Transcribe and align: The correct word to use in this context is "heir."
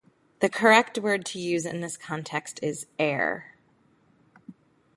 The 0.39 0.49
correct 0.49 0.97
word 0.97 1.25
to 1.27 1.39
use 1.39 1.63
in 1.63 1.81
this 1.81 1.95
context 1.95 2.59
is 2.63 2.87
"heir." 2.97 3.53